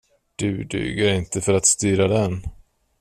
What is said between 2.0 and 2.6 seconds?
den.